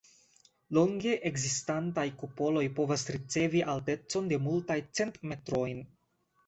[0.77, 5.89] Longe ekzistantaj kupoloj povas ricevi altecon de multaj cent metrojn.